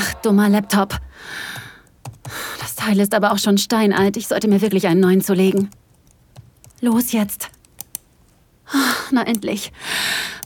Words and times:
Ach, 0.00 0.14
dummer 0.22 0.48
Laptop. 0.48 0.98
Das 2.58 2.74
Teil 2.76 2.98
ist 3.00 3.14
aber 3.14 3.32
auch 3.32 3.38
schon 3.38 3.58
steinalt. 3.58 4.16
Ich 4.16 4.28
sollte 4.28 4.48
mir 4.48 4.62
wirklich 4.62 4.86
einen 4.86 5.00
neuen 5.00 5.20
zulegen. 5.20 5.70
Los 6.80 7.12
jetzt. 7.12 7.50
Na 9.10 9.26
endlich. 9.26 9.72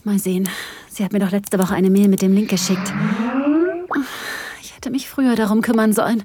Mal 0.03 0.19
sehen. 0.19 0.49
Sie 0.89 1.05
hat 1.05 1.13
mir 1.13 1.19
doch 1.19 1.31
letzte 1.31 1.59
Woche 1.59 1.73
eine 1.73 1.89
Mail 1.89 2.07
mit 2.07 2.21
dem 2.21 2.33
Link 2.33 2.49
geschickt. 2.49 2.93
Ich 4.61 4.75
hätte 4.75 4.89
mich 4.89 5.07
früher 5.07 5.35
darum 5.35 5.61
kümmern 5.61 5.93
sollen. 5.93 6.23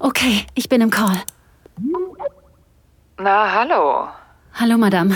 Okay, 0.00 0.46
ich 0.54 0.68
bin 0.68 0.80
im 0.80 0.90
Call. 0.90 1.22
Na, 3.18 3.52
hallo. 3.52 4.08
Hallo, 4.54 4.78
Madame. 4.78 5.14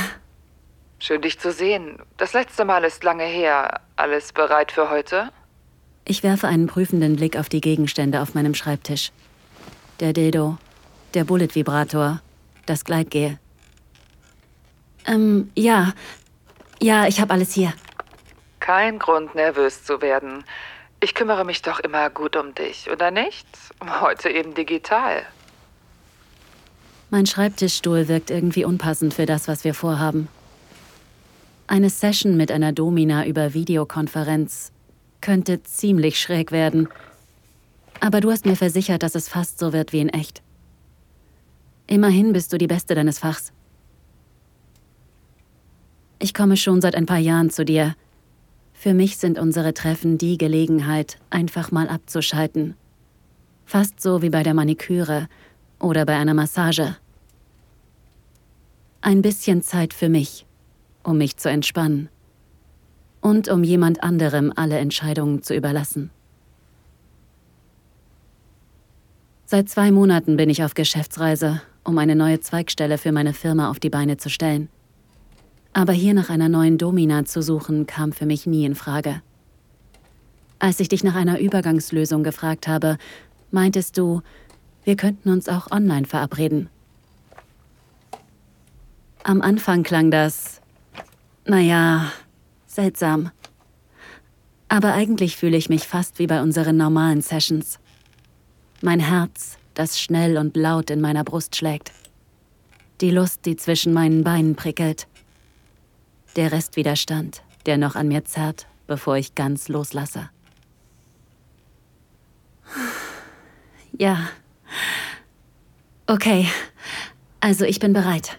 Schön, 0.98 1.23
dich 1.23 1.41
zu 1.41 1.51
sehen. 1.51 1.98
Das 2.17 2.34
letzte 2.34 2.65
Mal 2.65 2.84
ist 2.84 3.03
lange 3.03 3.25
her. 3.25 3.81
Alles 3.97 4.33
bereit 4.33 4.70
für 4.70 4.91
heute? 4.91 5.31
Ich 6.09 6.23
werfe 6.23 6.46
einen 6.46 6.69
prüfenden 6.69 7.16
Blick 7.16 7.37
auf 7.37 7.48
die 7.48 7.60
Gegenstände 7.60 8.23
auf 8.23 8.34
meinem 8.34 8.55
Schreibtisch. 8.55 9.10
Der 9.98 10.12
Dildo, 10.12 10.56
der 11.14 11.24
Bullet-Vibrator, 11.24 12.20
das 12.64 12.84
Gleitgel. 12.84 13.41
Ähm, 15.05 15.50
ja. 15.56 15.95
Ja, 16.80 17.09
ich 17.09 17.20
habe 17.20 17.33
alles 17.33 17.52
hier. 17.52 17.73
Kein 18.61 19.00
Grund, 19.00 19.34
nervös 19.34 19.83
zu 19.83 20.00
werden. 20.00 20.45
Ich 21.00 21.14
kümmere 21.14 21.45
mich 21.45 21.62
doch 21.62 21.80
immer 21.80 22.09
gut 22.09 22.36
um 22.36 22.55
dich, 22.55 22.88
oder 22.88 23.11
nicht? 23.11 23.47
Heute 24.00 24.30
eben 24.30 24.55
digital. 24.55 25.22
Mein 27.11 27.27
Schreibtischstuhl 27.27 28.06
wirkt 28.06 28.31
irgendwie 28.31 28.64
unpassend 28.64 29.12
für 29.12 29.27
das, 29.27 29.48
was 29.48 29.64
wir 29.64 29.75
vorhaben. 29.75 30.28
Eine 31.66 31.91
Session 31.91 32.36
mit 32.36 32.53
einer 32.53 32.72
Domina 32.72 33.27
über 33.27 33.55
Videokonferenz 33.55 34.70
könnte 35.27 35.60
ziemlich 35.64 36.20
schräg 36.20 36.52
werden. 36.52 36.88
Aber 37.98 38.20
du 38.20 38.30
hast 38.30 38.46
mir 38.46 38.55
versichert, 38.55 39.02
dass 39.02 39.16
es 39.16 39.28
fast 39.28 39.58
so 39.58 39.72
wird 39.72 39.92
wie 39.92 39.98
in 39.98 40.08
echt. 40.08 40.41
Immerhin 41.88 42.32
bist 42.32 42.52
du 42.52 42.58
die 42.58 42.69
Beste 42.69 42.94
deines 42.94 43.19
Fachs. 43.19 43.52
Ich 46.20 46.32
komme 46.32 46.56
schon 46.56 46.80
seit 46.80 46.94
ein 46.94 47.06
paar 47.06 47.19
Jahren 47.19 47.50
zu 47.50 47.64
dir. 47.64 47.97
Für 48.72 48.94
mich 48.94 49.16
sind 49.16 49.36
unsere 49.36 49.74
Treffen 49.74 50.16
die 50.16 50.38
Gelegenheit, 50.38 51.19
einfach 51.28 51.72
mal 51.72 51.88
abzuschalten. 51.88 52.77
Fast 53.64 54.00
so 54.00 54.22
wie 54.22 54.30
bei 54.30 54.44
der 54.44 54.54
Maniküre 54.54 55.27
oder 55.80 56.06
bei 56.06 56.14
einer 56.14 56.34
Massage. 56.34 56.97
Ein 59.00 59.22
bisschen 59.22 59.60
Zeit 59.62 59.92
für 59.92 60.08
mich, 60.08 60.47
um 61.02 61.19
mich 61.19 61.36
zu 61.36 61.50
entspannen 61.50 62.10
und 63.27 63.48
um 63.48 63.64
jemand 63.64 64.05
anderem 64.05 64.52
alle 64.55 64.78
Entscheidungen 64.78 65.42
zu 65.42 65.52
überlassen. 65.52 66.10
Seit 69.46 69.69
zwei 69.69 69.91
Monaten 69.91 70.36
bin 70.36 70.48
ich 70.48 70.62
auf 70.62 70.74
Geschäftsreise, 70.74 71.60
um 71.82 71.98
eine 71.98 72.14
neue 72.14 72.38
Zweigstelle 72.38 72.98
für 72.98 73.10
meine 73.10 73.32
Firma 73.32 73.69
auf 73.69 73.80
die 73.80 73.91
Beine 73.91 74.16
zu 74.16 74.30
stellen. 74.30 74.69
Aber 75.72 75.92
hier 75.92 76.14
nach 76.14 76.30
einer 76.30 76.48
neuen 76.48 76.78
Domina 76.78 77.24
zu 77.24 77.42
suchen, 77.42 77.88
kam 77.88 78.12
für 78.12 78.27
mich 78.27 78.47
nie 78.47 78.64
in 78.64 78.77
Frage. 78.77 79.22
Als 80.60 80.78
ich 80.78 80.88
dich 80.88 81.02
nach 81.02 81.16
einer 81.16 81.41
Übergangslösung 81.41 82.22
gefragt 82.22 82.69
habe, 82.69 82.97
meintest 83.50 83.98
du, 83.98 84.22
wir 84.84 84.94
könnten 84.94 85.30
uns 85.30 85.48
auch 85.48 85.72
online 85.72 86.06
verabreden. 86.06 86.69
Am 89.25 89.42
Anfang 89.42 89.82
klang 89.82 90.12
das, 90.12 90.60
naja, 91.44 92.12
seltsam. 92.76 93.31
Aber 94.69 94.92
eigentlich 94.94 95.37
fühle 95.37 95.56
ich 95.56 95.69
mich 95.69 95.87
fast 95.87 96.19
wie 96.19 96.26
bei 96.26 96.41
unseren 96.41 96.76
normalen 96.76 97.22
Sessions. 97.22 97.78
Mein 98.82 99.00
Herz, 99.00 99.59
das 99.75 100.00
schnell 100.00 100.38
und 100.38 100.56
laut 100.56 100.91
in 100.91 101.00
meiner 101.00 101.25
Brust 101.25 101.56
schlägt. 101.56 101.92
Die 103.00 103.10
Lust, 103.10 103.44
die 103.47 103.56
zwischen 103.56 103.92
meinen 103.92 104.25
Beinen 104.25 104.54
prickelt. 104.56 105.06
Der 106.36 106.53
Restwiderstand, 106.53 107.42
der 107.66 107.78
noch 107.78 107.97
an 107.97 108.09
mir 108.09 108.25
zerrt, 108.25 108.66
bevor 108.86 109.16
ich 109.16 109.34
ganz 109.34 109.69
loslasse. 109.69 110.31
Ja. 113.98 114.28
Okay. 116.06 116.48
Also 117.41 117.65
ich 117.65 117.78
bin 117.78 117.92
bereit. 117.92 118.38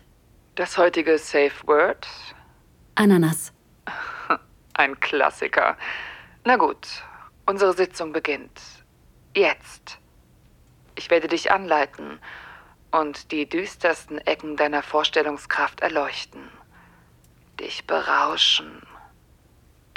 Das 0.56 0.78
heutige 0.78 1.18
Safe 1.18 1.52
Word? 1.66 2.08
Ananas. 2.96 3.54
Ein 4.78 5.00
Klassiker. 5.00 5.76
Na 6.46 6.56
gut, 6.56 6.88
unsere 7.48 7.74
Sitzung 7.74 8.14
beginnt. 8.14 8.62
Jetzt. 9.36 9.98
Ich 10.96 11.10
werde 11.10 11.28
dich 11.28 11.52
anleiten 11.52 12.20
und 12.92 13.32
die 13.32 13.50
düstersten 13.50 14.20
Ecken 14.20 14.56
deiner 14.56 14.84
Vorstellungskraft 14.84 15.82
erleuchten. 15.82 16.48
Dich 17.60 17.88
berauschen. 17.88 18.84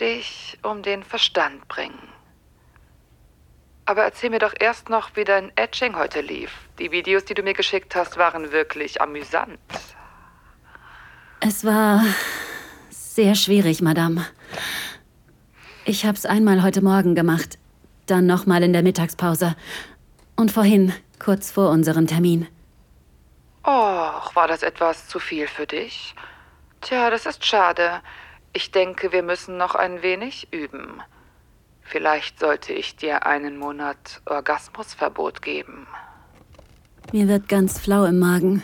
Dich 0.01 0.59
um 0.63 0.83
den 0.83 1.03
Verstand 1.03 1.69
bringen. 1.69 2.09
Aber 3.85 4.05
erzähl 4.05 4.31
mir 4.31 4.39
doch 4.39 4.55
erst 4.59 4.89
noch, 4.89 5.15
wie 5.15 5.25
dein 5.25 5.53
Etching 5.57 5.95
heute 5.97 6.23
lief. 6.23 6.53
Die 6.79 6.91
Videos, 6.91 7.27
die 7.27 7.35
du 7.35 7.43
mir 7.43 7.55
geschickt 7.55 7.95
hast, 7.95 8.17
waren 8.17 8.51
wirklich 8.51 9.03
amüsant. 9.03 9.59
Es 11.41 11.65
war 11.67 12.03
sehr 12.89 13.35
schwierig, 13.35 13.83
Madame. 13.83 14.27
Ich 15.85 16.05
hab's 16.05 16.27
einmal 16.27 16.63
heute 16.63 16.83
Morgen 16.83 17.15
gemacht, 17.15 17.59
dann 18.07 18.27
nochmal 18.27 18.63
in 18.63 18.73
der 18.73 18.83
Mittagspause 18.83 19.57
und 20.37 20.53
vorhin, 20.53 20.93
kurz 21.19 21.51
vor 21.51 21.71
unserem 21.71 22.07
Termin. 22.07 22.47
Och, 23.65 24.35
war 24.35 24.49
das 24.49 24.63
etwas 24.63 25.09
zu 25.09 25.19
viel 25.19 25.47
für 25.47 25.67
dich? 25.67 26.15
Tja, 26.81 27.11
das 27.11 27.27
ist 27.27 27.45
schade. 27.45 28.01
Ich 28.53 28.71
denke, 28.71 29.13
wir 29.13 29.23
müssen 29.23 29.57
noch 29.57 29.75
ein 29.75 30.03
wenig 30.03 30.49
üben. 30.53 31.03
Vielleicht 31.83 32.39
sollte 32.41 32.73
ich 32.73 32.97
dir 32.97 33.27
einen 33.27 33.59
Monat 33.59 34.23
Orgasmusverbot 34.25 35.43
geben. 35.43 35.87
Mir 37.13 37.29
wird 37.29 37.49
ganz 37.49 37.79
flau 37.79 38.05
im 38.05 38.19
Magen. 38.19 38.63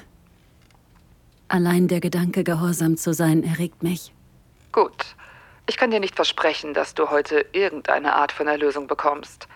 Allein 1.48 1.88
der 1.88 2.00
Gedanke, 2.00 2.44
gehorsam 2.44 2.96
zu 2.96 3.12
sein, 3.12 3.42
erregt 3.42 3.82
mich. 3.82 4.12
Gut. 4.72 5.16
Ich 5.68 5.76
kann 5.76 5.90
dir 5.90 6.00
nicht 6.00 6.14
versprechen, 6.14 6.74
dass 6.74 6.94
du 6.94 7.10
heute 7.10 7.44
irgendeine 7.52 8.14
Art 8.14 8.32
von 8.32 8.46
Erlösung 8.46 8.86
bekommst. 8.86 9.48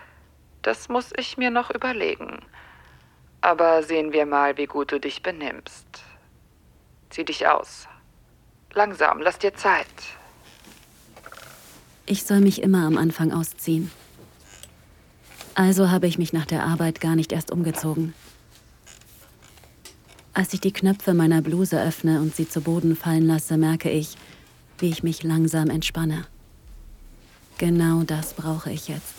Das 0.61 0.89
muss 0.89 1.11
ich 1.17 1.37
mir 1.37 1.49
noch 1.49 1.71
überlegen. 1.71 2.39
Aber 3.39 3.81
sehen 3.81 4.11
wir 4.11 4.25
mal, 4.25 4.57
wie 4.57 4.67
gut 4.67 4.91
du 4.91 4.99
dich 4.99 5.23
benimmst. 5.23 6.03
Zieh 7.09 7.25
dich 7.25 7.47
aus. 7.47 7.87
Langsam, 8.73 9.21
lass 9.21 9.39
dir 9.39 9.53
Zeit. 9.53 9.87
Ich 12.05 12.23
soll 12.23 12.41
mich 12.41 12.61
immer 12.61 12.85
am 12.85 12.97
Anfang 12.97 13.31
ausziehen. 13.31 13.91
Also 15.55 15.89
habe 15.89 16.07
ich 16.07 16.17
mich 16.17 16.33
nach 16.33 16.45
der 16.45 16.63
Arbeit 16.63 17.01
gar 17.01 17.15
nicht 17.15 17.31
erst 17.31 17.51
umgezogen. 17.51 18.13
Als 20.33 20.53
ich 20.53 20.61
die 20.61 20.71
Knöpfe 20.71 21.13
meiner 21.13 21.41
Bluse 21.41 21.81
öffne 21.81 22.21
und 22.21 22.35
sie 22.35 22.47
zu 22.47 22.61
Boden 22.61 22.95
fallen 22.95 23.27
lasse, 23.27 23.57
merke 23.57 23.89
ich, 23.89 24.15
wie 24.81 24.89
ich 24.89 25.03
mich 25.03 25.23
langsam 25.23 25.69
entspanne. 25.69 26.25
Genau 27.57 28.03
das 28.03 28.33
brauche 28.33 28.71
ich 28.71 28.87
jetzt. 28.87 29.13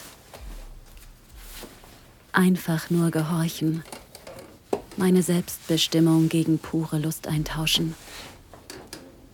Einfach 2.32 2.90
nur 2.90 3.10
gehorchen. 3.10 3.84
Meine 4.96 5.22
Selbstbestimmung 5.22 6.28
gegen 6.28 6.58
pure 6.58 6.98
Lust 6.98 7.28
eintauschen. 7.28 7.94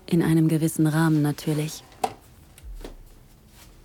In 0.06 0.22
einem 0.22 0.48
gewissen 0.48 0.86
Rahmen 0.86 1.22
natürlich. 1.22 1.82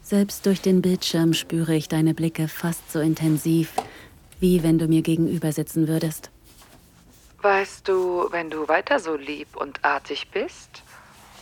Selbst 0.02 0.46
durch 0.46 0.62
den 0.62 0.82
Bildschirm 0.82 1.34
spüre 1.34 1.76
ich 1.76 1.88
deine 1.88 2.14
Blicke 2.14 2.48
fast 2.48 2.92
so 2.92 3.00
intensiv, 3.00 3.72
wie 4.40 4.62
wenn 4.64 4.78
du 4.78 4.88
mir 4.88 5.02
gegenüber 5.02 5.52
sitzen 5.52 5.88
würdest. 5.88 6.30
Weißt 7.42 7.88
du, 7.88 8.28
wenn 8.32 8.50
du 8.50 8.68
weiter 8.68 9.00
so 9.00 9.16
lieb 9.16 9.56
und 9.56 9.84
artig 9.84 10.28
bist 10.32 10.84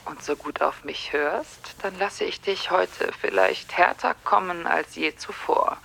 und 0.05 0.23
so 0.23 0.35
gut 0.35 0.61
auf 0.61 0.83
mich 0.83 1.13
hörst, 1.13 1.75
dann 1.81 1.97
lasse 1.99 2.23
ich 2.23 2.41
dich 2.41 2.71
heute 2.71 3.11
vielleicht 3.19 3.77
härter 3.77 4.15
kommen 4.23 4.67
als 4.67 4.95
je 4.95 5.15
zuvor. 5.15 5.77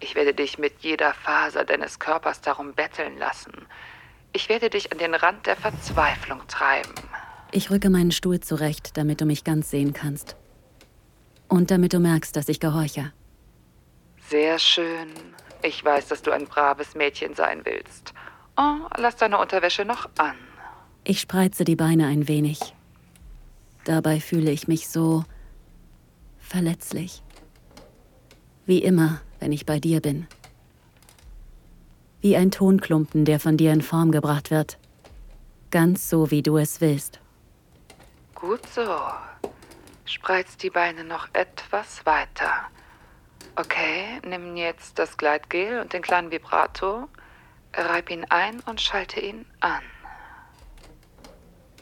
Ich 0.00 0.14
werde 0.14 0.34
dich 0.34 0.58
mit 0.58 0.80
jeder 0.80 1.14
Faser 1.14 1.64
deines 1.64 1.98
Körpers 1.98 2.40
darum 2.40 2.74
betteln 2.74 3.16
lassen. 3.18 3.52
Ich 4.32 4.48
werde 4.48 4.68
dich 4.68 4.92
an 4.92 4.98
den 4.98 5.14
Rand 5.14 5.46
der 5.46 5.56
Verzweiflung 5.56 6.46
treiben. 6.48 6.92
Ich 7.52 7.70
rücke 7.70 7.88
meinen 7.88 8.10
Stuhl 8.10 8.40
zurecht, 8.40 8.96
damit 8.96 9.20
du 9.20 9.26
mich 9.26 9.44
ganz 9.44 9.70
sehen 9.70 9.92
kannst. 9.92 10.36
Und 11.48 11.70
damit 11.70 11.92
du 11.92 12.00
merkst, 12.00 12.34
dass 12.34 12.48
ich 12.48 12.58
gehorche. 12.58 13.12
Sehr 14.28 14.58
schön. 14.58 15.08
Ich 15.62 15.84
weiß, 15.84 16.08
dass 16.08 16.20
du 16.20 16.32
ein 16.32 16.46
braves 16.46 16.94
Mädchen 16.94 17.34
sein 17.34 17.64
willst. 17.64 18.12
Oh, 18.56 18.88
lass 18.96 19.16
deine 19.16 19.38
Unterwäsche 19.38 19.84
noch 19.84 20.10
an. 20.18 20.36
Ich 21.04 21.20
spreize 21.20 21.64
die 21.64 21.76
Beine 21.76 22.06
ein 22.06 22.28
wenig. 22.28 22.73
Dabei 23.84 24.18
fühle 24.20 24.50
ich 24.50 24.66
mich 24.66 24.88
so 24.88 25.24
verletzlich. 26.38 27.22
Wie 28.66 28.82
immer, 28.82 29.20
wenn 29.40 29.52
ich 29.52 29.66
bei 29.66 29.78
dir 29.78 30.00
bin. 30.00 30.26
Wie 32.20 32.36
ein 32.36 32.50
Tonklumpen, 32.50 33.26
der 33.26 33.38
von 33.38 33.58
dir 33.58 33.72
in 33.72 33.82
Form 33.82 34.10
gebracht 34.10 34.50
wird. 34.50 34.78
Ganz 35.70 36.08
so, 36.08 36.30
wie 36.30 36.42
du 36.42 36.56
es 36.56 36.80
willst. 36.80 37.20
Gut 38.34 38.66
so. 38.74 38.86
Spreiz 40.06 40.56
die 40.56 40.70
Beine 40.70 41.04
noch 41.04 41.28
etwas 41.34 42.06
weiter. 42.06 42.50
Okay, 43.56 44.20
nimm 44.26 44.56
jetzt 44.56 44.98
das 44.98 45.16
Gleitgel 45.16 45.80
und 45.80 45.92
den 45.92 46.02
kleinen 46.02 46.30
Vibrato, 46.30 47.08
reib 47.74 48.10
ihn 48.10 48.24
ein 48.30 48.60
und 48.60 48.80
schalte 48.80 49.20
ihn 49.20 49.44
an. 49.60 49.82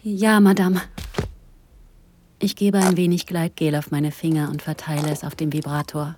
Ja, 0.03 0.41
Madame. 0.41 0.83
Ich 2.45 2.57
gebe 2.57 2.79
ein 2.79 2.97
wenig 2.97 3.27
Gleitgel 3.27 3.77
auf 3.77 3.93
meine 3.93 4.11
Finger 4.11 4.51
und 4.51 4.63
verteile 4.63 5.13
es 5.13 5.23
auf 5.23 5.37
dem 5.37 5.53
Vibrator. 5.53 6.17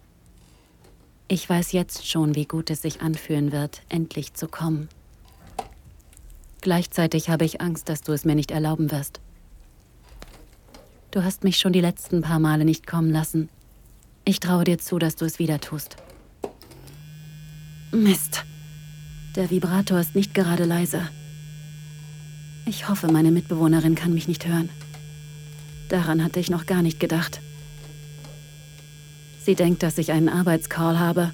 Ich 1.29 1.47
weiß 1.47 1.73
jetzt 1.73 2.09
schon, 2.09 2.35
wie 2.35 2.47
gut 2.47 2.71
es 2.71 2.81
sich 2.81 3.03
anfühlen 3.03 3.53
wird, 3.53 3.82
endlich 3.91 4.32
zu 4.32 4.49
kommen. 4.49 4.88
Gleichzeitig 6.62 7.29
habe 7.29 7.44
ich 7.44 7.61
Angst, 7.61 7.91
dass 7.91 8.00
du 8.00 8.12
es 8.12 8.25
mir 8.25 8.35
nicht 8.35 8.53
erlauben 8.53 8.91
wirst. 8.91 9.21
Du 11.11 11.23
hast 11.23 11.44
mich 11.44 11.59
schon 11.59 11.75
die 11.75 11.82
letzten 11.82 12.23
paar 12.23 12.38
Male 12.38 12.65
nicht 12.65 12.87
kommen 12.87 13.11
lassen. 13.11 13.50
Ich 14.25 14.41
traue 14.41 14.65
dir 14.65 14.79
zu, 14.79 14.99
dass 14.99 15.17
du 15.17 15.27
es 15.27 15.38
wieder 15.38 15.61
tust. 15.61 15.97
Mist. 17.93 18.47
Der 19.37 19.50
Vibrator 19.50 20.00
ist 20.00 20.15
nicht 20.15 20.32
gerade 20.32 20.65
leise. 20.65 21.06
Ich 22.65 22.88
hoffe, 22.88 23.12
meine 23.12 23.31
Mitbewohnerin 23.31 23.94
kann 23.94 24.15
mich 24.15 24.27
nicht 24.27 24.47
hören. 24.47 24.70
Daran 25.88 26.22
hatte 26.25 26.40
ich 26.40 26.50
noch 26.50 26.66
gar 26.66 26.82
nicht 26.82 27.00
gedacht. 27.00 27.40
Sie 29.44 29.54
denkt, 29.54 29.82
dass 29.82 29.98
ich 29.98 30.12
einen 30.12 30.28
Arbeitscall 30.28 30.98
habe. 30.98 31.32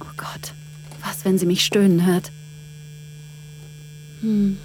Oh 0.00 0.12
Gott, 0.16 0.54
was, 1.04 1.24
wenn 1.24 1.38
sie 1.38 1.46
mich 1.46 1.64
stöhnen 1.64 2.04
hört? 2.04 2.32
Hm. 4.20 4.58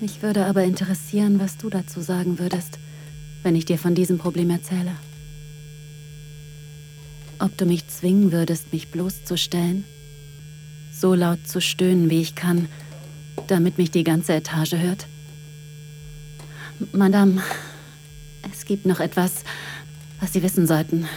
Mich 0.00 0.22
würde 0.22 0.46
aber 0.46 0.64
interessieren, 0.64 1.38
was 1.40 1.56
du 1.56 1.70
dazu 1.70 2.00
sagen 2.00 2.38
würdest, 2.38 2.78
wenn 3.42 3.56
ich 3.56 3.64
dir 3.64 3.78
von 3.78 3.94
diesem 3.94 4.18
Problem 4.18 4.50
erzähle. 4.50 4.92
Ob 7.40 7.56
du 7.56 7.66
mich 7.66 7.86
zwingen 7.86 8.32
würdest, 8.32 8.72
mich 8.72 8.90
bloßzustellen? 8.90 9.84
So 10.92 11.14
laut 11.14 11.46
zu 11.46 11.60
stöhnen, 11.60 12.10
wie 12.10 12.20
ich 12.20 12.34
kann, 12.34 12.68
damit 13.46 13.78
mich 13.78 13.92
die 13.92 14.02
ganze 14.02 14.34
Etage 14.34 14.74
hört? 14.74 15.06
Madame, 16.92 17.42
es 18.50 18.64
gibt 18.64 18.86
noch 18.86 19.00
etwas, 19.00 19.44
was 20.20 20.32
Sie 20.32 20.42
wissen 20.42 20.66
sollten. 20.66 21.08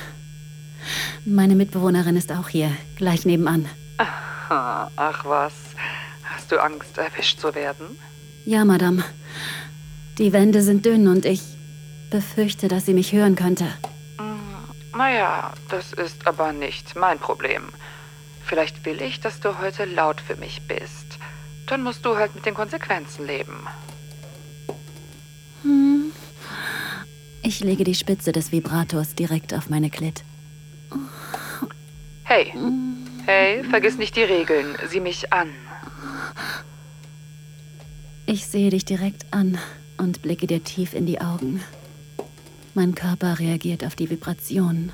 Meine 1.26 1.56
Mitbewohnerin 1.56 2.16
ist 2.16 2.32
auch 2.32 2.50
hier, 2.50 2.72
gleich 2.96 3.26
nebenan. 3.26 3.68
Ach, 3.98 4.90
ach 4.96 5.26
was. 5.26 5.54
Hast 6.24 6.52
du 6.52 6.62
Angst, 6.62 6.98
erwischt 6.98 7.40
zu 7.40 7.54
werden? 7.54 8.00
Ja, 8.46 8.66
Madame. 8.66 9.04
Die 10.18 10.34
Wände 10.34 10.62
sind 10.62 10.86
dünn 10.86 11.08
und 11.08 11.26
ich 11.26 11.42
befürchte, 12.10 12.68
dass 12.68 12.86
sie 12.86 12.94
mich 12.94 13.14
hören 13.14 13.36
könnte. 13.36 13.66
Hm, 14.18 14.38
naja, 14.98 15.54
das 15.70 15.94
ist 15.94 16.26
aber 16.28 16.54
nicht 16.54 16.96
mein 16.96 17.20
Problem. 17.20 17.70
Vielleicht 18.44 18.84
will 18.86 19.02
ich, 19.02 19.20
dass 19.20 19.40
du 19.40 19.60
heute 19.60 19.86
laut 19.86 20.20
für 20.20 20.36
mich 20.36 20.62
bist. 20.68 21.20
Dann 21.68 21.84
musst 21.84 22.06
du 22.06 22.18
halt 22.18 22.36
mit 22.36 22.46
den 22.46 22.56
Konsequenzen 22.56 23.26
leben. 23.28 23.68
Ich 27.52 27.60
lege 27.60 27.84
die 27.84 27.96
Spitze 27.96 28.32
des 28.32 28.54
Vibrators 28.54 29.14
direkt 29.14 29.54
auf 29.54 29.70
meine 29.70 29.90
Klit. 29.90 30.24
Hey, 32.24 32.54
hey, 33.26 33.66
vergiss 33.66 33.98
nicht 33.98 34.16
die 34.16 34.22
Regeln. 34.22 34.78
Sieh 34.88 35.02
mich 35.02 35.34
an. 35.34 35.50
Ich 38.26 38.48
sehe 38.48 38.70
dich 38.70 38.86
direkt 38.86 39.26
an 39.32 39.58
und 39.98 40.22
blicke 40.22 40.48
dir 40.48 40.64
tief 40.64 40.94
in 40.94 41.06
die 41.06 41.20
Augen. 41.20 41.62
Mein 42.74 42.96
Körper 42.96 43.38
reagiert 43.38 43.84
auf 43.84 43.98
die 43.98 44.10
Vibration. 44.10 44.94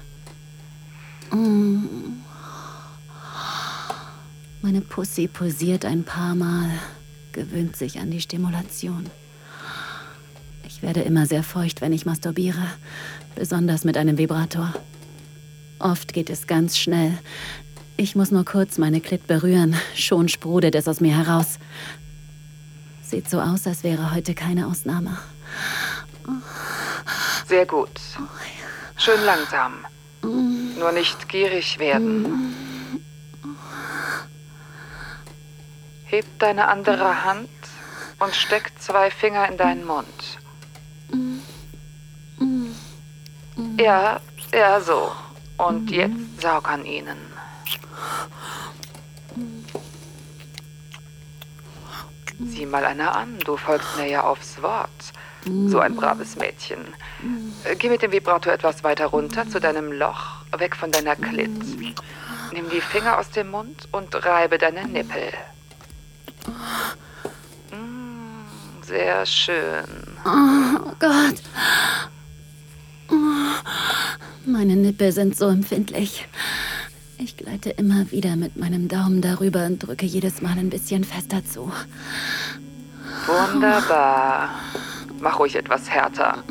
Meine 4.63 4.81
Pussy 4.81 5.27
pulsiert 5.27 5.85
ein 5.85 6.03
paar 6.03 6.33
Mal, 6.33 6.71
gewöhnt 7.33 7.75
sich 7.75 7.99
an 7.99 8.09
die 8.09 8.19
Stimulation. 8.19 9.05
Ich 10.67 10.81
werde 10.81 11.01
immer 11.01 11.25
sehr 11.25 11.43
feucht, 11.43 11.79
wenn 11.81 11.93
ich 11.93 12.05
masturbiere, 12.05 12.61
besonders 13.35 13.85
mit 13.85 13.97
einem 13.97 14.17
Vibrator. 14.17 14.73
Oft 15.79 16.13
geht 16.13 16.29
es 16.29 16.45
ganz 16.45 16.77
schnell. 16.77 17.17
Ich 17.95 18.15
muss 18.15 18.31
nur 18.31 18.43
kurz 18.43 18.77
meine 18.77 18.99
Klit 18.99 19.27
berühren, 19.27 19.75
schon 19.95 20.27
sprudelt 20.27 20.75
es 20.75 20.87
aus 20.87 20.99
mir 20.99 21.15
heraus. 21.17 21.57
Sieht 23.01 23.29
so 23.29 23.39
aus, 23.39 23.65
als 23.65 23.83
wäre 23.83 24.13
heute 24.13 24.35
keine 24.35 24.67
Ausnahme. 24.67 25.17
Sehr 27.47 27.65
gut. 27.65 28.01
Schön 28.97 29.23
langsam. 29.25 29.85
Nur 30.21 30.91
nicht 30.91 31.29
gierig 31.29 31.79
werden. 31.79 32.53
Heb 36.03 36.25
deine 36.39 36.67
andere 36.67 37.23
Hand 37.23 37.49
und 38.19 38.35
steck 38.35 38.71
zwei 38.79 39.09
Finger 39.09 39.47
in 39.49 39.57
deinen 39.57 39.85
Mund. 39.85 40.39
Ja, 43.77 44.19
ja, 44.53 44.79
so. 44.79 45.11
Und 45.57 45.91
jetzt 45.91 46.41
saug 46.41 46.69
an 46.69 46.85
ihnen. 46.85 47.17
Sieh 52.39 52.65
mal 52.65 52.85
einer 52.85 53.15
an, 53.15 53.39
du 53.45 53.57
folgst 53.57 53.97
mir 53.97 54.07
ja 54.07 54.23
aufs 54.23 54.61
Wort. 54.61 54.89
So 55.67 55.79
ein 55.79 55.95
braves 55.95 56.35
Mädchen. 56.35 56.79
Geh 57.79 57.89
mit 57.89 58.01
dem 58.01 58.11
Vibrator 58.11 58.51
etwas 58.51 58.83
weiter 58.83 59.07
runter 59.07 59.47
zu 59.47 59.59
deinem 59.59 59.91
Loch, 59.91 60.43
weg 60.57 60.75
von 60.75 60.91
deiner 60.91 61.15
Klit. 61.15 61.51
Nimm 62.51 62.69
die 62.69 62.81
Finger 62.81 63.17
aus 63.17 63.29
dem 63.29 63.51
Mund 63.51 63.87
und 63.91 64.13
reibe 64.25 64.57
deine 64.57 64.87
Nippel. 64.87 65.31
Mm, 67.71 68.83
sehr 68.83 69.25
schön. 69.25 70.17
Oh 70.25 70.91
Gott. 70.99 71.41
Meine 74.57 74.75
Nippel 74.75 75.11
sind 75.11 75.37
so 75.37 75.49
empfindlich. 75.49 76.27
Ich 77.19 77.37
gleite 77.37 77.69
immer 77.69 78.09
wieder 78.09 78.35
mit 78.35 78.57
meinem 78.57 78.87
Daumen 78.87 79.21
darüber 79.21 79.67
und 79.67 79.77
drücke 79.77 80.07
jedes 80.07 80.41
Mal 80.41 80.57
ein 80.57 80.71
bisschen 80.71 81.03
fester 81.03 81.45
zu. 81.45 81.71
Wunderbar. 83.27 84.49
Mach 85.19 85.37
ruhig 85.37 85.55
etwas 85.55 85.87
härter. 85.87 86.43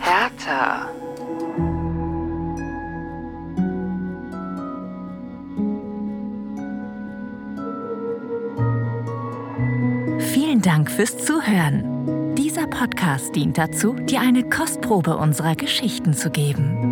Härter. 0.00 0.90
Vielen 10.32 10.62
Dank 10.62 10.88
fürs 10.88 11.18
Zuhören. 11.18 12.36
Dieser 12.36 12.66
Podcast 12.66 13.34
dient 13.34 13.58
dazu, 13.58 13.94
dir 13.94 14.20
eine 14.20 14.48
Kostprobe 14.48 15.16
unserer 15.16 15.56
Geschichten 15.56 16.14
zu 16.14 16.30
geben. 16.30 16.91